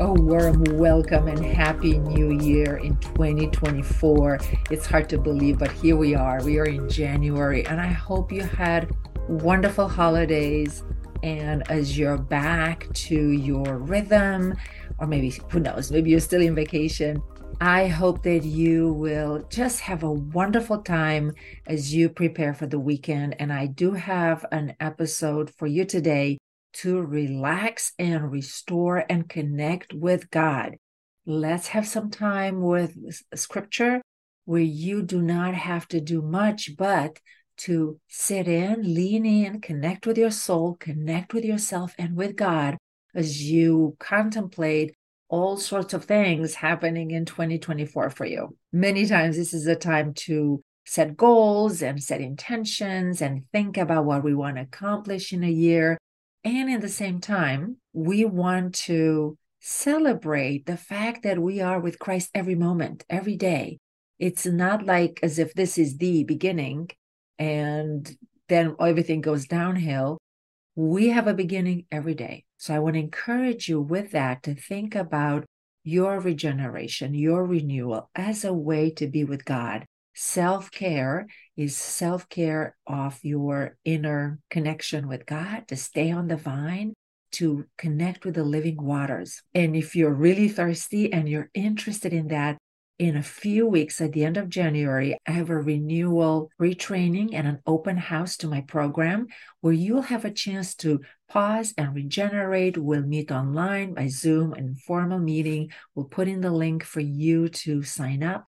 A 0.00 0.12
warm 0.12 0.64
welcome 0.76 1.28
and 1.28 1.44
happy 1.44 1.98
new 1.98 2.32
year 2.40 2.78
in 2.78 2.96
2024. 2.96 4.40
It's 4.72 4.86
hard 4.86 5.08
to 5.10 5.18
believe, 5.18 5.58
but 5.58 5.70
here 5.70 5.96
we 5.96 6.16
are. 6.16 6.42
We 6.42 6.58
are 6.58 6.64
in 6.64 6.88
January, 6.88 7.64
and 7.66 7.80
I 7.80 7.86
hope 7.86 8.32
you 8.32 8.42
had 8.42 8.90
wonderful 9.28 9.86
holidays. 9.86 10.82
And 11.22 11.62
as 11.70 11.96
you're 11.96 12.18
back 12.18 12.92
to 12.92 13.30
your 13.30 13.78
rhythm, 13.78 14.56
or 14.98 15.06
maybe 15.06 15.38
who 15.50 15.60
knows, 15.60 15.92
maybe 15.92 16.10
you're 16.10 16.18
still 16.18 16.42
in 16.42 16.56
vacation. 16.56 17.22
I 17.60 17.88
hope 17.88 18.22
that 18.22 18.44
you 18.44 18.92
will 18.92 19.44
just 19.50 19.80
have 19.80 20.04
a 20.04 20.12
wonderful 20.12 20.78
time 20.80 21.32
as 21.66 21.92
you 21.92 22.08
prepare 22.08 22.54
for 22.54 22.66
the 22.68 22.78
weekend. 22.78 23.34
And 23.40 23.52
I 23.52 23.66
do 23.66 23.94
have 23.94 24.46
an 24.52 24.76
episode 24.78 25.50
for 25.50 25.66
you 25.66 25.84
today 25.84 26.38
to 26.74 27.02
relax 27.02 27.94
and 27.98 28.30
restore 28.30 29.04
and 29.10 29.28
connect 29.28 29.92
with 29.92 30.30
God. 30.30 30.76
Let's 31.26 31.68
have 31.68 31.88
some 31.88 32.10
time 32.10 32.62
with 32.62 32.96
uh, 32.96 33.36
scripture 33.36 34.02
where 34.44 34.60
you 34.60 35.02
do 35.02 35.20
not 35.20 35.54
have 35.54 35.88
to 35.88 36.00
do 36.00 36.22
much, 36.22 36.76
but 36.76 37.18
to 37.58 37.98
sit 38.06 38.46
in, 38.46 38.94
lean 38.94 39.26
in, 39.26 39.60
connect 39.60 40.06
with 40.06 40.16
your 40.16 40.30
soul, 40.30 40.76
connect 40.78 41.34
with 41.34 41.44
yourself 41.44 41.92
and 41.98 42.14
with 42.14 42.36
God 42.36 42.78
as 43.16 43.50
you 43.50 43.96
contemplate 43.98 44.94
all 45.28 45.56
sorts 45.56 45.94
of 45.94 46.04
things 46.04 46.54
happening 46.54 47.10
in 47.10 47.24
2024 47.24 48.10
for 48.10 48.24
you. 48.24 48.56
Many 48.72 49.06
times, 49.06 49.36
this 49.36 49.52
is 49.52 49.66
a 49.66 49.76
time 49.76 50.14
to 50.14 50.62
set 50.86 51.16
goals 51.16 51.82
and 51.82 52.02
set 52.02 52.20
intentions 52.20 53.20
and 53.20 53.44
think 53.52 53.76
about 53.76 54.06
what 54.06 54.24
we 54.24 54.34
want 54.34 54.56
to 54.56 54.62
accomplish 54.62 55.32
in 55.32 55.44
a 55.44 55.50
year. 55.50 55.98
And 56.44 56.70
in 56.70 56.80
the 56.80 56.88
same 56.88 57.20
time, 57.20 57.76
we 57.92 58.24
want 58.24 58.74
to 58.86 59.36
celebrate 59.60 60.64
the 60.64 60.78
fact 60.78 61.24
that 61.24 61.38
we 61.38 61.60
are 61.60 61.78
with 61.78 61.98
Christ 61.98 62.30
every 62.34 62.54
moment, 62.54 63.04
every 63.10 63.36
day. 63.36 63.78
It's 64.18 64.46
not 64.46 64.86
like 64.86 65.20
as 65.22 65.38
if 65.38 65.52
this 65.52 65.76
is 65.76 65.98
the 65.98 66.24
beginning 66.24 66.88
and 67.38 68.16
then 68.48 68.74
everything 68.80 69.20
goes 69.20 69.46
downhill. 69.46 70.18
We 70.74 71.08
have 71.08 71.26
a 71.26 71.34
beginning 71.34 71.86
every 71.92 72.14
day. 72.14 72.44
So 72.58 72.74
I 72.74 72.78
want 72.78 72.94
to 72.94 73.00
encourage 73.00 73.68
you 73.68 73.80
with 73.80 74.10
that 74.10 74.42
to 74.42 74.54
think 74.54 74.94
about 74.94 75.46
your 75.84 76.20
regeneration, 76.20 77.14
your 77.14 77.46
renewal 77.46 78.10
as 78.14 78.44
a 78.44 78.52
way 78.52 78.90
to 78.90 79.06
be 79.06 79.24
with 79.24 79.44
God 79.46 79.86
Self 80.20 80.72
care 80.72 81.28
is 81.56 81.76
self 81.76 82.28
care 82.28 82.76
of 82.88 83.20
your 83.22 83.76
inner 83.84 84.40
connection 84.50 85.06
with 85.06 85.24
God, 85.24 85.68
to 85.68 85.76
stay 85.76 86.10
on 86.10 86.26
the 86.26 86.36
vine, 86.36 86.94
to 87.34 87.66
connect 87.78 88.24
with 88.24 88.34
the 88.34 88.42
living 88.42 88.82
waters. 88.82 89.44
And 89.54 89.76
if 89.76 89.94
you're 89.94 90.12
really 90.12 90.48
thirsty 90.48 91.12
and 91.12 91.28
you're 91.28 91.50
interested 91.54 92.12
in 92.12 92.26
that, 92.28 92.58
in 92.98 93.16
a 93.16 93.22
few 93.22 93.64
weeks 93.68 94.00
at 94.00 94.12
the 94.12 94.24
end 94.24 94.36
of 94.36 94.48
January, 94.48 95.16
I 95.24 95.30
have 95.30 95.50
a 95.50 95.62
renewal 95.62 96.50
retraining 96.60 97.28
and 97.32 97.46
an 97.46 97.60
open 97.64 97.96
house 97.96 98.36
to 98.38 98.48
my 98.48 98.62
program 98.62 99.28
where 99.60 99.72
you'll 99.72 100.02
have 100.02 100.24
a 100.24 100.32
chance 100.32 100.74
to 100.76 101.00
pause 101.28 101.74
and 101.76 101.94
regenerate. 101.94 102.76
We'll 102.76 103.02
meet 103.02 103.30
online 103.30 103.94
by 103.94 104.08
Zoom, 104.08 104.54
informal 104.54 105.18
meeting. 105.18 105.70
We'll 105.94 106.06
put 106.06 106.28
in 106.28 106.40
the 106.40 106.50
link 106.50 106.84
for 106.84 107.00
you 107.00 107.48
to 107.48 107.82
sign 107.82 108.22
up. 108.22 108.46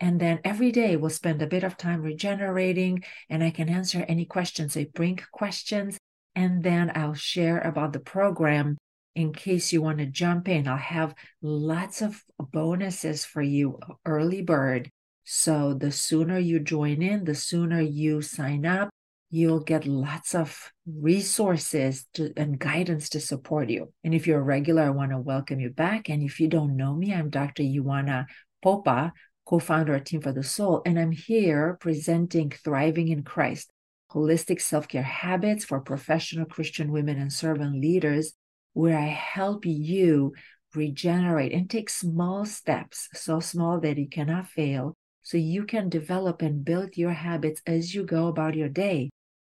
And 0.00 0.20
then 0.20 0.40
every 0.44 0.72
day 0.72 0.96
we'll 0.96 1.10
spend 1.10 1.42
a 1.42 1.46
bit 1.46 1.62
of 1.62 1.76
time 1.76 2.02
regenerating 2.02 3.04
and 3.30 3.44
I 3.44 3.50
can 3.50 3.68
answer 3.68 4.04
any 4.08 4.24
questions. 4.24 4.74
So 4.74 4.84
bring 4.92 5.20
questions 5.30 5.96
and 6.34 6.62
then 6.62 6.90
I'll 6.94 7.14
share 7.14 7.60
about 7.60 7.92
the 7.92 8.00
program 8.00 8.78
in 9.14 9.32
case 9.32 9.72
you 9.72 9.82
want 9.82 9.98
to 9.98 10.06
jump 10.06 10.48
in. 10.48 10.66
I'll 10.66 10.76
have 10.76 11.14
lots 11.40 12.02
of 12.02 12.22
bonuses 12.38 13.24
for 13.24 13.42
you, 13.42 13.78
early 14.04 14.42
bird. 14.42 14.90
So 15.24 15.74
the 15.74 15.92
sooner 15.92 16.38
you 16.38 16.58
join 16.58 17.02
in, 17.02 17.24
the 17.24 17.34
sooner 17.34 17.80
you 17.80 18.22
sign 18.22 18.66
up, 18.66 18.90
you'll 19.34 19.60
get 19.60 19.86
lots 19.86 20.34
of 20.34 20.70
resources 20.86 22.06
to, 22.12 22.30
and 22.36 22.58
guidance 22.58 23.08
to 23.08 23.18
support 23.18 23.70
you. 23.70 23.90
And 24.04 24.14
if 24.14 24.26
you're 24.26 24.38
a 24.38 24.42
regular, 24.42 24.82
I 24.82 24.90
want 24.90 25.10
to 25.10 25.18
welcome 25.18 25.58
you 25.58 25.70
back. 25.70 26.10
And 26.10 26.22
if 26.22 26.38
you 26.38 26.48
don't 26.48 26.76
know 26.76 26.94
me, 26.94 27.14
I'm 27.14 27.30
Dr. 27.30 27.62
Ioana 27.62 28.26
Popa 28.62 29.10
co-founder 29.46 29.94
of 29.94 30.04
Team 30.04 30.20
for 30.20 30.32
the 30.32 30.42
Soul, 30.42 30.82
and 30.84 30.98
I'm 30.98 31.10
here 31.10 31.78
presenting 31.80 32.50
Thriving 32.50 33.08
in 33.08 33.22
Christ, 33.22 33.72
holistic 34.12 34.60
self-care 34.60 35.02
habits 35.02 35.64
for 35.64 35.80
professional 35.80 36.44
Christian 36.44 36.92
women 36.92 37.18
and 37.18 37.32
servant 37.32 37.80
leaders, 37.80 38.34
where 38.74 38.98
I 38.98 39.06
help 39.06 39.64
you 39.64 40.34
regenerate 40.74 41.52
and 41.52 41.68
take 41.68 41.88
small 41.88 42.44
steps, 42.44 43.08
so 43.14 43.40
small 43.40 43.80
that 43.80 43.98
you 43.98 44.08
cannot 44.08 44.48
fail, 44.48 44.94
so 45.22 45.38
you 45.38 45.64
can 45.64 45.88
develop 45.88 46.42
and 46.42 46.64
build 46.64 46.96
your 46.96 47.12
habits 47.12 47.62
as 47.66 47.94
you 47.94 48.04
go 48.04 48.28
about 48.28 48.54
your 48.54 48.68
day 48.68 49.10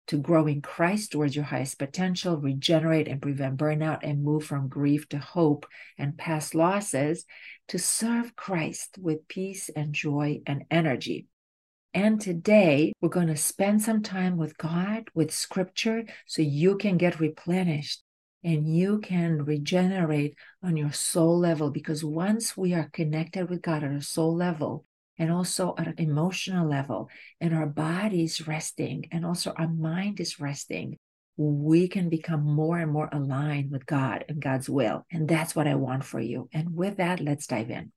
to 0.10 0.18
grow 0.18 0.48
in 0.48 0.60
Christ 0.60 1.12
towards 1.12 1.36
your 1.36 1.46
highest 1.46 1.78
potential, 1.78 2.36
regenerate 2.36 3.08
and 3.08 3.22
prevent 3.22 3.58
burnout, 3.58 4.00
and 4.02 4.24
move 4.24 4.44
from 4.44 4.68
grief 4.68 5.08
to 5.10 5.20
hope 5.20 5.68
and 6.00 6.18
past 6.18 6.56
losses 6.56 7.26
to 7.68 7.78
serve 7.78 8.36
Christ 8.36 8.98
with 9.00 9.28
peace 9.28 9.70
and 9.70 9.94
joy 9.94 10.42
and 10.48 10.66
energy. 10.72 11.28
And 11.94 12.20
today 12.20 12.92
we're 13.00 13.10
going 13.10 13.28
to 13.28 13.38
spend 13.38 13.84
some 13.84 14.02
time 14.02 14.36
with 14.36 14.58
God, 14.58 15.10
with 15.14 15.32
scripture, 15.32 16.06
so 16.26 16.42
you 16.42 16.78
can 16.78 16.98
get 16.98 17.20
replenished 17.20 18.02
and 18.44 18.68
you 18.68 19.00
can 19.00 19.44
regenerate 19.44 20.34
on 20.64 20.76
your 20.76 20.92
soul 20.92 21.38
level. 21.38 21.70
Because 21.70 22.04
once 22.04 22.58
we 22.58 22.74
are 22.74 22.90
connected 22.94 23.48
with 23.48 23.62
God 23.62 23.84
at 23.84 23.92
a 23.92 24.02
soul 24.02 24.36
level, 24.36 24.86
and 25.20 25.32
also 25.32 25.76
at 25.78 25.88
an 25.88 25.96
emotional 25.98 26.68
level, 26.68 27.10
and 27.40 27.54
our 27.54 27.68
body 27.68 28.24
is 28.24 28.48
resting, 28.48 29.06
and 29.12 29.26
also 29.26 29.54
our 29.58 29.68
mind 29.68 30.20
is 30.20 30.40
resting, 30.40 30.98
we 31.38 31.88
can 31.88 32.10
become 32.10 32.44
more 32.44 32.80
and 32.80 32.92
more 32.92 33.10
aligned 33.12 33.72
with 33.72 33.86
God 33.86 34.26
and 34.28 34.42
God's 34.42 34.70
will. 34.70 35.06
And 35.12 35.28
that's 35.28 35.56
what 35.56 35.68
I 35.68 35.76
want 35.76 36.04
for 36.04 36.20
you. 36.20 36.50
And 36.52 36.76
with 36.76 36.98
that, 36.98 37.22
let's 37.22 37.48
dive 37.48 37.70
in. 37.70 37.92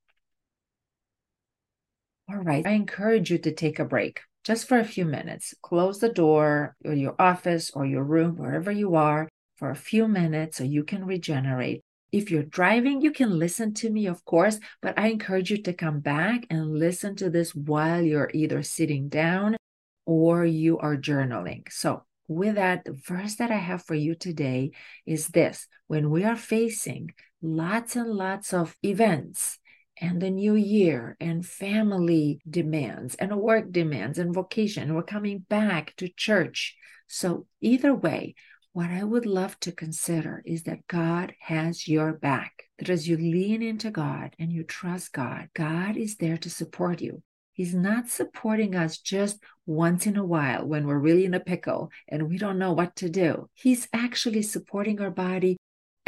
All 2.29 2.37
right. 2.37 2.65
I 2.65 2.71
encourage 2.71 3.31
you 3.31 3.37
to 3.39 3.51
take 3.53 3.79
a 3.79 3.85
break 3.85 4.21
just 4.45 4.67
for 4.67 4.79
a 4.79 4.85
few 4.85 5.03
minutes. 5.03 5.53
Close 5.61 5.99
the 5.99 6.09
door 6.09 6.75
or 6.85 6.93
your 6.93 7.15
office 7.19 7.69
or 7.71 7.85
your 7.85 8.03
room, 8.03 8.37
wherever 8.37 8.71
you 8.71 8.95
are, 8.95 9.27
for 9.57 9.69
a 9.69 9.75
few 9.75 10.07
minutes 10.07 10.57
so 10.57 10.63
you 10.63 10.83
can 10.83 11.05
regenerate. 11.05 11.81
If 12.13 12.29
you're 12.29 12.43
driving, 12.43 13.01
you 13.01 13.11
can 13.11 13.39
listen 13.39 13.73
to 13.73 13.89
me, 13.89 14.05
of 14.05 14.23
course, 14.23 14.59
but 14.83 14.97
I 14.99 15.07
encourage 15.07 15.49
you 15.49 15.57
to 15.63 15.73
come 15.73 15.99
back 15.99 16.45
and 16.51 16.77
listen 16.77 17.15
to 17.15 17.29
this 17.31 17.55
while 17.55 18.03
you're 18.03 18.29
either 18.35 18.61
sitting 18.61 19.09
down 19.09 19.57
or 20.05 20.45
you 20.45 20.77
are 20.77 20.95
journaling. 20.95 21.71
So, 21.71 22.03
with 22.27 22.53
that, 22.53 22.85
the 22.85 22.93
verse 22.93 23.35
that 23.37 23.49
I 23.49 23.57
have 23.57 23.83
for 23.83 23.95
you 23.95 24.13
today 24.13 24.73
is 25.07 25.29
this 25.29 25.67
when 25.87 26.11
we 26.11 26.23
are 26.23 26.35
facing 26.35 27.09
lots 27.41 27.95
and 27.95 28.11
lots 28.11 28.53
of 28.53 28.77
events, 28.83 29.57
and 29.99 30.21
the 30.21 30.29
new 30.29 30.53
year 30.53 31.17
and 31.19 31.43
family 31.43 32.41
demands 32.47 33.15
and 33.15 33.35
work 33.37 33.71
demands 33.71 34.19
and 34.19 34.35
vocation. 34.35 34.93
We're 34.93 35.01
coming 35.01 35.39
back 35.49 35.95
to 35.97 36.09
church. 36.09 36.75
So, 37.07 37.47
either 37.59 37.95
way, 37.95 38.35
what 38.73 38.89
I 38.89 39.03
would 39.03 39.27
love 39.27 39.59
to 39.59 39.71
consider 39.71 40.41
is 40.45 40.63
that 40.63 40.87
God 40.87 41.35
has 41.41 41.87
your 41.87 42.11
back. 42.11 42.63
That 42.79 42.89
as 42.89 43.07
you 43.07 43.17
lean 43.17 43.61
into 43.61 43.91
God 43.91 44.35
and 44.39 44.51
you 44.51 44.63
trust 44.63 45.13
God, 45.13 45.49
God 45.53 45.95
is 45.95 46.17
there 46.17 46.37
to 46.39 46.49
support 46.49 46.99
you. 46.99 47.21
He's 47.53 47.75
not 47.75 48.09
supporting 48.09 48.75
us 48.75 48.97
just 48.97 49.37
once 49.67 50.07
in 50.07 50.17
a 50.17 50.25
while 50.25 50.65
when 50.65 50.87
we're 50.87 50.97
really 50.97 51.23
in 51.23 51.35
a 51.35 51.39
pickle 51.39 51.91
and 52.07 52.27
we 52.27 52.39
don't 52.39 52.57
know 52.57 52.73
what 52.73 52.95
to 52.95 53.09
do. 53.09 53.47
He's 53.53 53.87
actually 53.93 54.41
supporting 54.41 54.99
our 54.99 55.11
body 55.11 55.57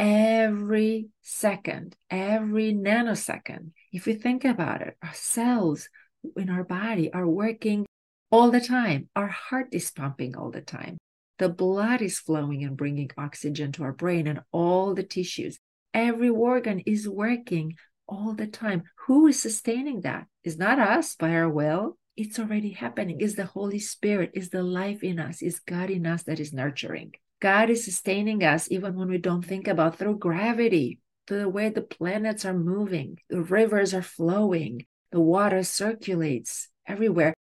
every 0.00 1.10
second, 1.22 1.94
every 2.10 2.74
nanosecond. 2.74 3.70
If 3.92 4.08
you 4.08 4.14
think 4.14 4.44
about 4.44 4.82
it, 4.82 4.96
our 5.04 5.14
cells 5.14 5.88
in 6.36 6.50
our 6.50 6.64
body 6.64 7.12
are 7.12 7.28
working 7.28 7.86
all 8.32 8.50
the 8.50 8.60
time. 8.60 9.08
Our 9.14 9.28
heart 9.28 9.68
is 9.70 9.92
pumping 9.92 10.36
all 10.36 10.50
the 10.50 10.62
time. 10.62 10.98
The 11.38 11.48
blood 11.48 12.00
is 12.00 12.18
flowing 12.18 12.64
and 12.64 12.76
bringing 12.76 13.10
oxygen 13.18 13.72
to 13.72 13.82
our 13.82 13.92
brain 13.92 14.26
and 14.26 14.40
all 14.52 14.94
the 14.94 15.02
tissues. 15.02 15.58
Every 15.92 16.30
organ 16.30 16.80
is 16.80 17.08
working 17.08 17.76
all 18.08 18.32
the 18.32 18.46
time. 18.46 18.84
Who 19.06 19.26
is 19.26 19.40
sustaining 19.40 20.00
that? 20.02 20.26
Is 20.44 20.58
not 20.58 20.78
us 20.78 21.14
by 21.14 21.34
our 21.34 21.48
will. 21.48 21.98
It's 22.16 22.38
already 22.38 22.70
happening. 22.70 23.20
Is 23.20 23.34
the 23.34 23.44
Holy 23.44 23.78
Spirit, 23.78 24.30
is 24.34 24.48
the 24.48 24.62
life 24.62 25.04
in 25.04 25.18
us, 25.18 25.42
is 25.42 25.60
God 25.60 25.90
in 25.90 26.06
us 26.06 26.22
that 26.22 26.40
is 26.40 26.52
nurturing. 26.52 27.14
God 27.40 27.68
is 27.68 27.84
sustaining 27.84 28.42
us 28.42 28.70
even 28.70 28.94
when 28.94 29.08
we 29.08 29.18
don't 29.18 29.44
think 29.44 29.68
about 29.68 29.98
through 29.98 30.18
gravity, 30.18 31.00
through 31.26 31.40
the 31.40 31.48
way 31.48 31.68
the 31.68 31.82
planets 31.82 32.46
are 32.46 32.54
moving, 32.54 33.18
the 33.28 33.42
rivers 33.42 33.92
are 33.92 34.02
flowing, 34.02 34.86
the 35.12 35.20
water 35.20 35.62
circulates 35.62 36.68
everywhere 36.86 37.34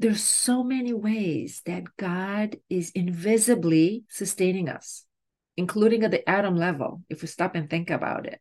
there's 0.00 0.24
so 0.24 0.64
many 0.64 0.94
ways 0.94 1.60
that 1.66 1.84
God 1.98 2.56
is 2.70 2.90
invisibly 2.94 4.04
sustaining 4.08 4.70
us, 4.70 5.04
including 5.58 6.04
at 6.04 6.10
the 6.10 6.26
atom 6.26 6.56
level, 6.56 7.02
if 7.10 7.20
we 7.20 7.28
stop 7.28 7.54
and 7.54 7.68
think 7.68 7.90
about 7.90 8.24
it, 8.24 8.40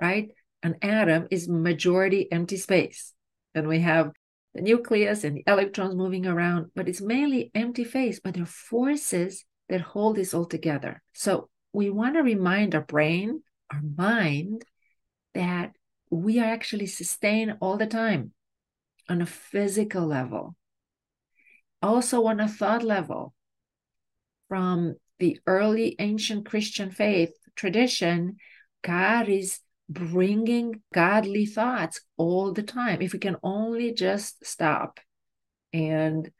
right? 0.00 0.30
An 0.62 0.76
atom 0.80 1.26
is 1.32 1.48
majority 1.48 2.30
empty 2.30 2.56
space. 2.56 3.14
And 3.52 3.66
we 3.66 3.80
have 3.80 4.12
the 4.54 4.62
nucleus 4.62 5.24
and 5.24 5.38
the 5.38 5.42
electrons 5.48 5.96
moving 5.96 6.24
around, 6.24 6.70
but 6.76 6.88
it's 6.88 7.00
mainly 7.00 7.50
empty 7.52 7.84
space, 7.84 8.20
but 8.22 8.34
there 8.34 8.44
are 8.44 8.46
forces 8.46 9.44
that 9.68 9.80
hold 9.80 10.14
this 10.14 10.32
all 10.32 10.44
together. 10.44 11.02
So 11.14 11.48
we 11.72 11.90
want 11.90 12.14
to 12.14 12.22
remind 12.22 12.76
our 12.76 12.80
brain, 12.80 13.42
our 13.72 13.82
mind, 13.96 14.64
that 15.34 15.72
we 16.10 16.38
are 16.38 16.46
actually 16.46 16.86
sustained 16.86 17.56
all 17.60 17.76
the 17.76 17.86
time 17.88 18.34
on 19.08 19.20
a 19.20 19.26
physical 19.26 20.06
level, 20.06 20.54
also 21.82 22.26
on 22.26 22.40
a 22.40 22.48
thought 22.48 22.82
level. 22.82 23.34
From 24.48 24.96
the 25.18 25.38
early 25.46 25.96
ancient 25.98 26.46
Christian 26.46 26.90
faith 26.90 27.32
tradition, 27.56 28.36
God 28.82 29.28
is 29.28 29.60
bringing 29.88 30.82
godly 30.92 31.46
thoughts 31.46 32.00
all 32.16 32.52
the 32.52 32.62
time. 32.62 33.02
If 33.02 33.12
we 33.12 33.18
can 33.18 33.36
only 33.42 33.92
just 33.92 34.44
stop 34.44 35.00
and 35.72 36.30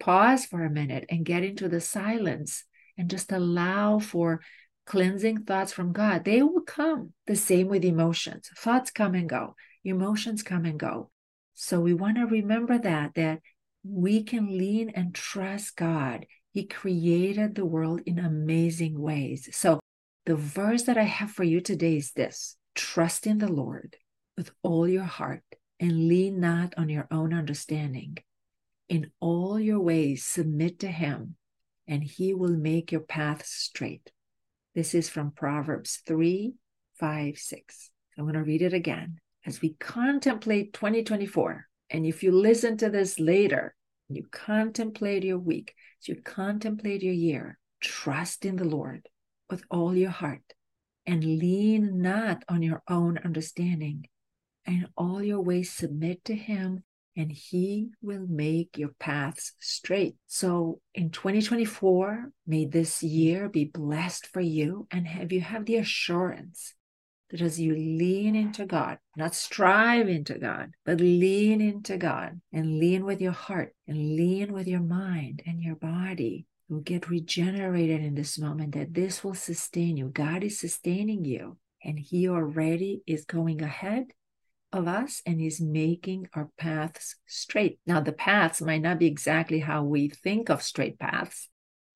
pause 0.00 0.44
for 0.44 0.64
a 0.64 0.70
minute 0.70 1.06
and 1.08 1.24
get 1.24 1.44
into 1.44 1.68
the 1.68 1.80
silence 1.80 2.64
and 2.98 3.10
just 3.10 3.32
allow 3.32 3.98
for 3.98 4.40
cleansing 4.86 5.44
thoughts 5.44 5.72
from 5.72 5.92
God, 5.92 6.24
they 6.24 6.42
will 6.42 6.62
come. 6.62 7.12
The 7.26 7.36
same 7.36 7.68
with 7.68 7.84
emotions. 7.84 8.50
Thoughts 8.56 8.90
come 8.90 9.14
and 9.14 9.28
go, 9.28 9.56
emotions 9.84 10.42
come 10.42 10.64
and 10.64 10.78
go. 10.78 11.10
So 11.54 11.80
we 11.80 11.94
want 11.94 12.16
to 12.16 12.26
remember 12.26 12.78
that, 12.78 13.14
that 13.14 13.40
we 13.84 14.22
can 14.22 14.56
lean 14.56 14.88
and 14.90 15.14
trust 15.14 15.76
God. 15.76 16.26
He 16.52 16.64
created 16.64 17.54
the 17.54 17.66
world 17.66 18.00
in 18.06 18.18
amazing 18.18 18.98
ways. 19.00 19.48
So 19.52 19.80
the 20.24 20.36
verse 20.36 20.84
that 20.84 20.96
I 20.96 21.02
have 21.02 21.30
for 21.30 21.44
you 21.44 21.60
today 21.60 21.98
is 21.98 22.12
this 22.12 22.56
trust 22.74 23.26
in 23.26 23.38
the 23.38 23.52
Lord 23.52 23.96
with 24.36 24.50
all 24.62 24.88
your 24.88 25.04
heart 25.04 25.44
and 25.78 26.08
lean 26.08 26.40
not 26.40 26.74
on 26.76 26.88
your 26.88 27.06
own 27.10 27.34
understanding. 27.34 28.16
In 28.88 29.10
all 29.20 29.60
your 29.60 29.80
ways, 29.80 30.24
submit 30.24 30.78
to 30.80 30.88
Him, 30.88 31.36
and 31.86 32.02
He 32.02 32.32
will 32.32 32.56
make 32.56 32.92
your 32.92 33.00
path 33.00 33.44
straight. 33.44 34.12
This 34.74 34.94
is 34.94 35.08
from 35.08 35.30
Proverbs 35.30 36.02
3 36.06 36.54
5 36.98 37.38
6. 37.38 37.90
I'm 38.16 38.24
going 38.24 38.34
to 38.34 38.42
read 38.42 38.62
it 38.62 38.72
again. 38.72 39.18
As 39.46 39.60
we 39.60 39.74
contemplate 39.74 40.72
2024, 40.72 41.66
and 41.94 42.04
if 42.04 42.24
you 42.24 42.32
listen 42.32 42.76
to 42.78 42.90
this 42.90 43.20
later, 43.20 43.72
you 44.08 44.26
contemplate 44.32 45.22
your 45.22 45.38
week, 45.38 45.76
you 46.02 46.16
contemplate 46.16 47.04
your 47.04 47.14
year, 47.14 47.56
trust 47.80 48.44
in 48.44 48.56
the 48.56 48.64
Lord 48.64 49.08
with 49.48 49.62
all 49.70 49.94
your 49.94 50.10
heart 50.10 50.42
and 51.06 51.22
lean 51.22 52.02
not 52.02 52.42
on 52.48 52.62
your 52.62 52.82
own 52.90 53.18
understanding. 53.18 54.08
And 54.66 54.88
all 54.96 55.22
your 55.22 55.40
ways 55.40 55.70
submit 55.70 56.24
to 56.24 56.34
Him, 56.34 56.82
and 57.16 57.30
He 57.30 57.90
will 58.02 58.26
make 58.28 58.76
your 58.76 58.90
paths 58.98 59.52
straight. 59.60 60.16
So 60.26 60.80
in 60.96 61.10
2024, 61.10 62.32
may 62.44 62.64
this 62.64 63.04
year 63.04 63.48
be 63.48 63.66
blessed 63.66 64.26
for 64.26 64.40
you, 64.40 64.88
and 64.90 65.06
have 65.06 65.30
you 65.30 65.42
have 65.42 65.66
the 65.66 65.76
assurance 65.76 66.74
that 67.34 67.42
as 67.42 67.58
you 67.58 67.74
lean 67.74 68.36
into 68.36 68.64
God, 68.64 68.98
not 69.16 69.34
strive 69.34 70.08
into 70.08 70.38
God, 70.38 70.70
but 70.86 71.00
lean 71.00 71.60
into 71.60 71.96
God 71.96 72.40
and 72.52 72.78
lean 72.78 73.04
with 73.04 73.20
your 73.20 73.32
heart 73.32 73.74
and 73.88 74.14
lean 74.14 74.52
with 74.52 74.68
your 74.68 74.80
mind 74.80 75.42
and 75.44 75.60
your 75.60 75.74
body, 75.74 76.46
will 76.68 76.78
get 76.78 77.10
regenerated 77.10 78.00
in 78.04 78.14
this 78.14 78.38
moment, 78.38 78.72
that 78.74 78.94
this 78.94 79.24
will 79.24 79.34
sustain 79.34 79.96
you. 79.96 80.06
God 80.06 80.44
is 80.44 80.60
sustaining 80.60 81.24
you, 81.24 81.58
and 81.82 81.98
He 81.98 82.28
already 82.28 83.02
is 83.04 83.24
going 83.24 83.60
ahead 83.62 84.12
of 84.72 84.86
us 84.86 85.20
and 85.26 85.40
is 85.40 85.60
making 85.60 86.28
our 86.34 86.50
paths 86.56 87.16
straight. 87.26 87.80
Now, 87.84 87.98
the 87.98 88.12
paths 88.12 88.62
might 88.62 88.82
not 88.82 89.00
be 89.00 89.06
exactly 89.06 89.58
how 89.58 89.82
we 89.82 90.08
think 90.08 90.50
of 90.50 90.62
straight 90.62 91.00
paths, 91.00 91.48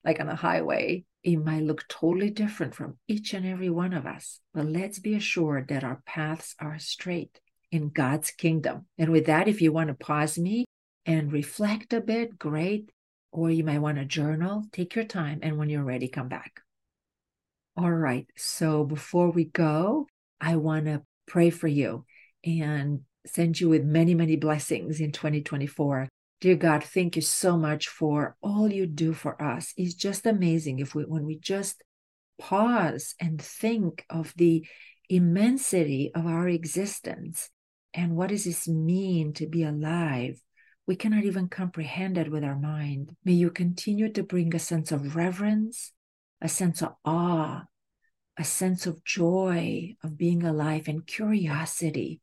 like 0.03 0.19
on 0.19 0.29
a 0.29 0.35
highway. 0.35 1.05
It 1.23 1.37
might 1.37 1.63
look 1.63 1.87
totally 1.87 2.29
different 2.29 2.75
from 2.75 2.97
each 3.07 3.33
and 3.33 3.45
every 3.45 3.69
one 3.69 3.93
of 3.93 4.05
us. 4.05 4.39
But 4.53 4.67
let's 4.67 4.99
be 4.99 5.15
assured 5.15 5.67
that 5.67 5.83
our 5.83 6.01
paths 6.05 6.55
are 6.59 6.79
straight 6.79 7.39
in 7.71 7.89
God's 7.89 8.31
kingdom. 8.31 8.85
And 8.97 9.11
with 9.11 9.25
that, 9.25 9.47
if 9.47 9.61
you 9.61 9.71
want 9.71 9.89
to 9.89 9.93
pause 9.93 10.37
me 10.37 10.65
and 11.05 11.31
reflect 11.31 11.93
a 11.93 12.01
bit, 12.01 12.39
great 12.39 12.91
or 13.31 13.51
you 13.51 13.63
might 13.63 13.79
want 13.79 13.97
to 13.97 14.05
journal. 14.05 14.65
Take 14.71 14.95
your 14.95 15.05
time, 15.05 15.39
and 15.41 15.57
when 15.57 15.69
you're 15.69 15.83
ready, 15.83 16.07
come 16.07 16.27
back. 16.27 16.61
All 17.77 17.91
right. 17.91 18.27
So 18.35 18.83
before 18.83 19.29
we 19.29 19.45
go, 19.45 20.07
I 20.41 20.55
want 20.55 20.85
to 20.85 21.03
pray 21.27 21.49
for 21.49 21.67
you 21.67 22.05
and 22.43 23.01
send 23.25 23.59
you 23.59 23.69
with 23.69 23.83
many, 23.83 24.15
many 24.15 24.35
blessings 24.35 24.99
in 24.99 25.11
2024. 25.11 26.07
Dear 26.41 26.55
God, 26.55 26.83
thank 26.83 27.15
you 27.15 27.21
so 27.21 27.57
much 27.57 27.87
for 27.87 28.37
all 28.41 28.71
you 28.71 28.85
do 28.85 29.13
for 29.13 29.41
us. 29.41 29.73
It's 29.75 29.93
just 29.93 30.25
amazing 30.25 30.79
if 30.79 30.95
we 30.95 31.03
when 31.03 31.25
we 31.25 31.37
just 31.37 31.83
pause 32.39 33.15
and 33.19 33.41
think 33.41 34.05
of 34.09 34.33
the 34.37 34.65
immensity 35.09 36.11
of 36.15 36.25
our 36.25 36.47
existence 36.47 37.49
and 37.93 38.15
what 38.15 38.29
does 38.29 38.45
this 38.45 38.67
mean 38.67 39.33
to 39.33 39.47
be 39.47 39.63
alive 39.63 40.39
we 40.89 40.95
cannot 40.95 41.23
even 41.23 41.49
comprehend 41.49 42.17
it 42.17 42.31
with 42.31 42.43
our 42.43 42.57
mind. 42.57 43.15
May 43.23 43.33
you 43.33 43.51
continue 43.51 44.11
to 44.11 44.23
bring 44.23 44.55
a 44.55 44.57
sense 44.59 44.91
of 44.91 45.15
reverence, 45.15 45.91
a 46.41 46.49
sense 46.49 46.81
of 46.81 46.95
awe, 47.05 47.65
a 48.35 48.43
sense 48.43 48.87
of 48.87 49.05
joy 49.05 49.93
of 50.03 50.17
being 50.17 50.41
alive 50.41 50.87
and 50.87 51.05
curiosity. 51.05 52.21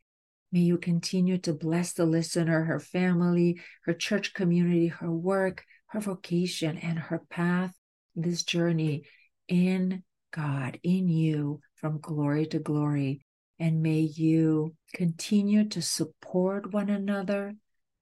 May 0.53 0.61
you 0.61 0.79
continue 0.79 1.39
to 1.39 1.53
bless 1.53 1.93
the 1.93 2.07
listener, 2.07 2.65
her 2.65 2.81
family, 2.81 3.61
her 3.85 3.93
church 3.93 4.33
community, 4.33 4.89
her 4.89 5.11
work, 5.11 5.65
her 5.89 6.01
vocation, 6.01 6.79
and 6.79 6.99
her 6.99 7.21
path, 7.31 7.75
this 8.15 8.43
journey 8.43 9.05
in 9.49 10.03
God, 10.33 10.79
in 10.83 11.09
you, 11.09 11.61
from 11.75 12.01
glory 12.01 12.47
to 12.47 12.59
glory. 12.59 13.23
And 13.59 13.83
may 13.83 14.01
you 14.01 14.75
continue 14.95 15.69
to 15.69 15.81
support 15.83 16.73
one 16.73 16.91
another, 16.91 17.55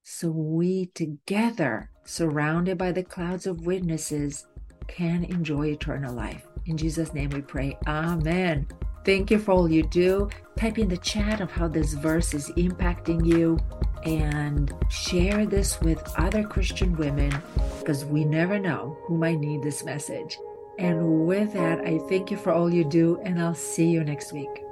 so 0.03 0.31
we 0.31 0.87
together, 0.95 1.91
surrounded 2.05 2.77
by 2.77 2.93
the 2.93 3.05
clouds 3.05 3.47
of 3.47 3.67
witnesses, 3.67 4.47
can 4.89 5.25
enjoy 5.25 5.69
eternal 5.69 6.15
life. 6.15 6.47
In 6.67 6.77
Jesus' 6.77 7.15
name 7.15 7.31
we 7.31 7.41
pray. 7.41 7.79
Amen. 7.87 8.67
Thank 9.05 9.31
you 9.31 9.39
for 9.39 9.53
all 9.53 9.71
you 9.71 9.83
do. 9.83 10.31
Type 10.57 10.79
in 10.79 10.89
the 10.89 10.97
chat 10.97 11.41
of 11.41 11.51
how 11.51 11.69
this 11.69 11.93
verse 11.93 12.33
is 12.33 12.51
impacting 12.53 13.27
you 13.27 13.59
and 14.05 14.73
share 14.89 15.47
this 15.47 15.81
with 15.81 16.03
other 16.17 16.43
Christian 16.43 16.97
women 16.97 17.35
because 17.79 18.05
we 18.05 18.25
never 18.25 18.59
know 18.59 18.97
who 19.07 19.19
might 19.19 19.41
need 19.41 19.63
this 19.63 19.85
message. 19.85 20.39
And 20.79 21.27
with 21.27 21.53
that, 21.53 21.81
I 21.81 21.99
thank 22.09 22.31
you 22.31 22.37
for 22.37 22.53
all 22.53 22.73
you 22.73 22.85
do, 22.85 23.21
and 23.25 23.41
I'll 23.41 23.55
see 23.55 23.87
you 23.87 24.03
next 24.03 24.33
week. 24.33 24.64